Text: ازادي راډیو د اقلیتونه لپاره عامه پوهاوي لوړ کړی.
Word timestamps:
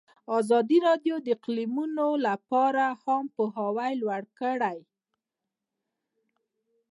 ازادي 0.39 0.77
راډیو 0.87 1.15
د 1.21 1.27
اقلیتونه 1.35 2.05
لپاره 2.27 2.83
عامه 3.05 3.31
پوهاوي 3.35 3.91
لوړ 4.01 4.21
کړی. 4.39 4.77